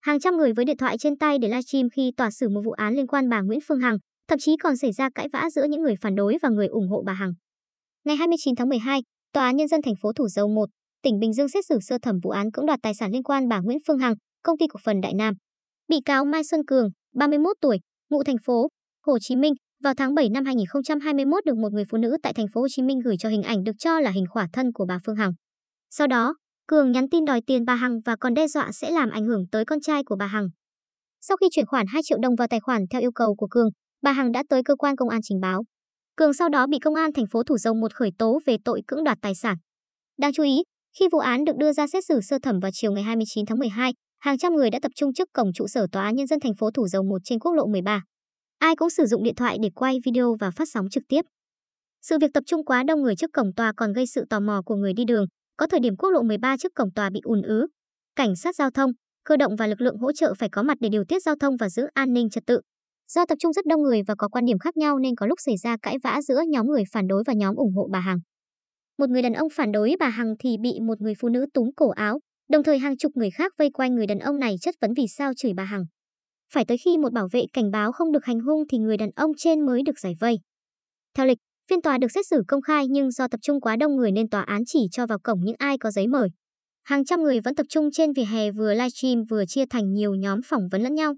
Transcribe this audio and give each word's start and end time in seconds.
Hàng 0.00 0.20
trăm 0.20 0.36
người 0.36 0.52
với 0.52 0.64
điện 0.64 0.76
thoại 0.76 0.98
trên 0.98 1.16
tay 1.16 1.38
để 1.38 1.48
livestream 1.48 1.88
khi 1.90 2.12
tòa 2.16 2.30
xử 2.30 2.48
một 2.48 2.60
vụ 2.64 2.70
án 2.70 2.94
liên 2.94 3.06
quan 3.06 3.28
bà 3.28 3.40
Nguyễn 3.40 3.60
Phương 3.68 3.80
Hằng, 3.80 3.96
thậm 4.28 4.38
chí 4.38 4.56
còn 4.56 4.76
xảy 4.76 4.92
ra 4.92 5.08
cãi 5.14 5.28
vã 5.32 5.48
giữa 5.54 5.64
những 5.64 5.82
người 5.82 5.94
phản 6.00 6.14
đối 6.14 6.36
và 6.42 6.48
người 6.48 6.66
ủng 6.66 6.88
hộ 6.88 7.02
bà 7.06 7.12
Hằng. 7.12 7.32
Ngày 8.04 8.16
29 8.16 8.54
tháng 8.56 8.68
12, 8.68 9.02
Tòa 9.32 9.44
án 9.44 9.56
nhân 9.56 9.68
dân 9.68 9.82
thành 9.82 9.94
phố 10.02 10.12
Thủ 10.12 10.28
Dầu 10.28 10.48
Một, 10.48 10.68
tỉnh 11.02 11.18
Bình 11.18 11.32
Dương 11.32 11.48
xét 11.48 11.64
xử 11.66 11.78
sơ 11.80 11.98
thẩm 12.02 12.16
vụ 12.22 12.30
án 12.30 12.50
cưỡng 12.52 12.66
đoạt 12.66 12.78
tài 12.82 12.94
sản 12.94 13.10
liên 13.12 13.22
quan 13.22 13.48
bà 13.48 13.60
Nguyễn 13.60 13.78
Phương 13.86 13.98
Hằng, 13.98 14.14
công 14.42 14.58
ty 14.58 14.66
cổ 14.68 14.80
phần 14.84 15.00
Đại 15.00 15.14
Nam. 15.14 15.34
Bị 15.88 15.96
cáo 16.04 16.24
Mai 16.24 16.44
Xuân 16.44 16.60
Cường, 16.66 16.88
31 17.14 17.56
tuổi, 17.60 17.78
ngụ 18.10 18.24
thành 18.24 18.36
phố 18.46 18.68
Hồ 19.06 19.18
Chí 19.20 19.36
Minh, 19.36 19.52
vào 19.82 19.94
tháng 19.96 20.14
7 20.14 20.28
năm 20.28 20.44
2021 20.44 21.44
được 21.44 21.56
một 21.56 21.72
người 21.72 21.84
phụ 21.90 21.98
nữ 21.98 22.16
tại 22.22 22.32
thành 22.32 22.46
phố 22.54 22.60
Hồ 22.60 22.66
Chí 22.70 22.82
Minh 22.82 22.98
gửi 23.04 23.16
cho 23.18 23.28
hình 23.28 23.42
ảnh 23.42 23.64
được 23.64 23.72
cho 23.78 24.00
là 24.00 24.10
hình 24.10 24.24
khỏa 24.30 24.48
thân 24.52 24.72
của 24.72 24.84
bà 24.88 24.98
Phương 25.06 25.16
Hằng. 25.16 25.32
Sau 25.90 26.06
đó, 26.06 26.34
Cường 26.70 26.92
nhắn 26.92 27.08
tin 27.10 27.24
đòi 27.24 27.40
tiền 27.46 27.64
bà 27.64 27.74
Hằng 27.74 28.00
và 28.04 28.16
còn 28.20 28.34
đe 28.34 28.48
dọa 28.48 28.72
sẽ 28.72 28.90
làm 28.90 29.10
ảnh 29.10 29.24
hưởng 29.24 29.44
tới 29.52 29.64
con 29.64 29.80
trai 29.80 30.04
của 30.04 30.16
bà 30.18 30.26
Hằng. 30.26 30.48
Sau 31.20 31.36
khi 31.36 31.46
chuyển 31.50 31.66
khoản 31.66 31.86
2 31.88 32.02
triệu 32.04 32.18
đồng 32.22 32.34
vào 32.34 32.48
tài 32.48 32.60
khoản 32.60 32.82
theo 32.90 33.00
yêu 33.00 33.12
cầu 33.14 33.34
của 33.34 33.46
Cường, 33.50 33.68
bà 34.02 34.12
Hằng 34.12 34.32
đã 34.32 34.42
tới 34.48 34.62
cơ 34.64 34.76
quan 34.76 34.96
công 34.96 35.08
an 35.08 35.20
trình 35.22 35.40
báo. 35.40 35.64
Cường 36.16 36.34
sau 36.34 36.48
đó 36.48 36.66
bị 36.66 36.78
công 36.78 36.94
an 36.94 37.12
thành 37.12 37.24
phố 37.32 37.42
Thủ 37.42 37.58
Dầu 37.58 37.74
một 37.74 37.94
khởi 37.94 38.10
tố 38.18 38.38
về 38.46 38.56
tội 38.64 38.82
cưỡng 38.86 39.04
đoạt 39.04 39.18
tài 39.22 39.34
sản. 39.34 39.56
Đáng 40.18 40.32
chú 40.32 40.42
ý, 40.42 40.62
khi 40.98 41.08
vụ 41.12 41.18
án 41.18 41.44
được 41.44 41.56
đưa 41.56 41.72
ra 41.72 41.86
xét 41.86 42.04
xử 42.08 42.20
sơ 42.20 42.38
thẩm 42.42 42.60
vào 42.60 42.70
chiều 42.74 42.92
ngày 42.92 43.02
29 43.02 43.46
tháng 43.46 43.58
12, 43.58 43.92
hàng 44.20 44.38
trăm 44.38 44.54
người 44.54 44.70
đã 44.70 44.78
tập 44.82 44.92
trung 44.96 45.14
trước 45.14 45.28
cổng 45.32 45.52
trụ 45.54 45.66
sở 45.66 45.86
tòa 45.92 46.02
án 46.02 46.16
nhân 46.16 46.26
dân 46.26 46.40
thành 46.40 46.54
phố 46.58 46.70
Thủ 46.70 46.88
Dầu 46.88 47.02
một 47.02 47.18
trên 47.24 47.38
quốc 47.38 47.52
lộ 47.52 47.66
13. 47.66 48.02
Ai 48.58 48.76
cũng 48.76 48.90
sử 48.90 49.06
dụng 49.06 49.24
điện 49.24 49.34
thoại 49.34 49.56
để 49.62 49.68
quay 49.74 49.98
video 50.04 50.36
và 50.40 50.50
phát 50.50 50.68
sóng 50.72 50.88
trực 50.90 51.02
tiếp. 51.08 51.22
Sự 52.02 52.18
việc 52.20 52.30
tập 52.34 52.42
trung 52.46 52.64
quá 52.64 52.82
đông 52.82 53.02
người 53.02 53.16
trước 53.16 53.30
cổng 53.32 53.54
tòa 53.56 53.72
còn 53.76 53.92
gây 53.92 54.06
sự 54.06 54.24
tò 54.30 54.40
mò 54.40 54.62
của 54.64 54.76
người 54.76 54.92
đi 54.92 55.04
đường, 55.04 55.26
có 55.60 55.66
thời 55.66 55.80
điểm 55.80 55.96
quốc 55.96 56.10
lộ 56.10 56.22
13 56.22 56.56
trước 56.56 56.74
cổng 56.74 56.92
tòa 56.94 57.10
bị 57.10 57.20
ùn 57.22 57.42
ứ. 57.42 57.66
Cảnh 58.16 58.36
sát 58.36 58.56
giao 58.56 58.70
thông, 58.70 58.90
cơ 59.24 59.36
động 59.36 59.56
và 59.56 59.66
lực 59.66 59.80
lượng 59.80 59.96
hỗ 59.96 60.12
trợ 60.12 60.34
phải 60.38 60.48
có 60.48 60.62
mặt 60.62 60.76
để 60.80 60.88
điều 60.88 61.04
tiết 61.04 61.22
giao 61.22 61.34
thông 61.40 61.56
và 61.56 61.68
giữ 61.68 61.86
an 61.94 62.12
ninh 62.12 62.30
trật 62.30 62.46
tự. 62.46 62.60
Do 63.12 63.26
tập 63.26 63.38
trung 63.38 63.52
rất 63.52 63.66
đông 63.66 63.82
người 63.82 64.02
và 64.06 64.14
có 64.18 64.28
quan 64.28 64.44
điểm 64.44 64.58
khác 64.58 64.76
nhau 64.76 64.98
nên 64.98 65.14
có 65.16 65.26
lúc 65.26 65.38
xảy 65.46 65.56
ra 65.56 65.76
cãi 65.82 65.96
vã 66.04 66.20
giữa 66.22 66.42
nhóm 66.48 66.66
người 66.66 66.82
phản 66.92 67.06
đối 67.08 67.22
và 67.26 67.32
nhóm 67.32 67.54
ủng 67.54 67.72
hộ 67.74 67.88
bà 67.92 68.00
Hằng. 68.00 68.18
Một 68.98 69.10
người 69.10 69.22
đàn 69.22 69.32
ông 69.32 69.48
phản 69.52 69.72
đối 69.72 69.94
bà 70.00 70.08
Hằng 70.08 70.34
thì 70.38 70.56
bị 70.62 70.72
một 70.86 71.00
người 71.00 71.14
phụ 71.20 71.28
nữ 71.28 71.46
túm 71.54 71.70
cổ 71.76 71.88
áo, 71.90 72.20
đồng 72.50 72.62
thời 72.62 72.78
hàng 72.78 72.96
chục 72.96 73.12
người 73.14 73.30
khác 73.30 73.52
vây 73.58 73.70
quanh 73.70 73.94
người 73.94 74.06
đàn 74.06 74.18
ông 74.18 74.38
này 74.38 74.54
chất 74.60 74.74
vấn 74.80 74.90
vì 74.96 75.04
sao 75.08 75.32
chửi 75.36 75.52
bà 75.56 75.64
Hằng. 75.64 75.84
Phải 76.52 76.64
tới 76.64 76.78
khi 76.78 76.98
một 76.98 77.12
bảo 77.12 77.28
vệ 77.32 77.44
cảnh 77.52 77.70
báo 77.70 77.92
không 77.92 78.12
được 78.12 78.24
hành 78.24 78.40
hung 78.40 78.62
thì 78.70 78.78
người 78.78 78.96
đàn 78.96 79.10
ông 79.10 79.30
trên 79.36 79.66
mới 79.66 79.82
được 79.82 79.98
giải 79.98 80.14
vây. 80.20 80.38
Theo 81.16 81.26
lịch, 81.26 81.38
phiên 81.70 81.82
tòa 81.82 81.98
được 81.98 82.12
xét 82.14 82.26
xử 82.26 82.42
công 82.48 82.62
khai 82.62 82.86
nhưng 82.88 83.10
do 83.10 83.28
tập 83.28 83.40
trung 83.42 83.60
quá 83.60 83.76
đông 83.76 83.96
người 83.96 84.12
nên 84.12 84.28
tòa 84.28 84.42
án 84.42 84.62
chỉ 84.66 84.78
cho 84.90 85.06
vào 85.06 85.18
cổng 85.18 85.40
những 85.44 85.56
ai 85.58 85.78
có 85.78 85.90
giấy 85.90 86.06
mời. 86.06 86.28
Hàng 86.84 87.04
trăm 87.04 87.22
người 87.22 87.40
vẫn 87.40 87.54
tập 87.54 87.66
trung 87.68 87.90
trên 87.92 88.12
vỉa 88.12 88.24
hè 88.24 88.50
vừa 88.50 88.74
livestream 88.74 89.24
vừa 89.30 89.44
chia 89.46 89.64
thành 89.70 89.92
nhiều 89.92 90.14
nhóm 90.14 90.40
phỏng 90.44 90.68
vấn 90.70 90.82
lẫn 90.82 90.94
nhau. 90.94 91.14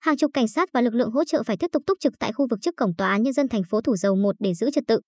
Hàng 0.00 0.16
chục 0.16 0.30
cảnh 0.34 0.48
sát 0.48 0.68
và 0.72 0.80
lực 0.80 0.94
lượng 0.94 1.10
hỗ 1.10 1.24
trợ 1.24 1.42
phải 1.42 1.56
tiếp 1.56 1.66
tục 1.72 1.82
túc 1.86 1.98
trực 2.00 2.12
tại 2.18 2.32
khu 2.32 2.46
vực 2.50 2.58
trước 2.62 2.76
cổng 2.76 2.94
tòa 2.98 3.10
án 3.10 3.22
nhân 3.22 3.32
dân 3.32 3.48
thành 3.48 3.62
phố 3.70 3.80
Thủ 3.80 3.96
Dầu 3.96 4.16
Một 4.16 4.36
để 4.38 4.54
giữ 4.54 4.70
trật 4.70 4.84
tự. 4.86 5.00